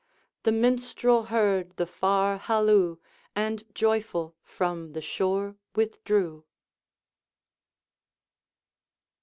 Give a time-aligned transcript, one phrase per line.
[0.41, 2.97] The Minstrel heard the far halloo,
[3.35, 6.43] And joyful from the shore withdrew.